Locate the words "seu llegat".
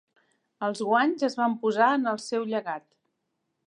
2.29-2.89